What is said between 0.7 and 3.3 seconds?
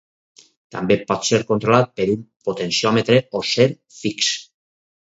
També pot ser controlat per un potenciòmetre